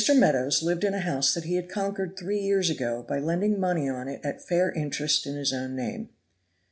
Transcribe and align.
MEADOWS 0.03 0.63
lived 0.63 0.83
in 0.83 0.95
a 0.95 0.99
house 1.01 1.31
that 1.35 1.43
he 1.43 1.53
had 1.53 1.69
conquered 1.69 2.17
three 2.17 2.39
years 2.39 2.71
ago 2.71 3.05
by 3.07 3.19
lending 3.19 3.59
money 3.59 3.87
on 3.87 4.07
it 4.07 4.19
at 4.23 4.41
fair 4.43 4.71
interest 4.71 5.27
in 5.27 5.35
his 5.35 5.53
own 5.53 5.75
name. 5.75 6.09